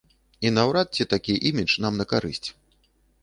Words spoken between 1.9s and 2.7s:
на карысць.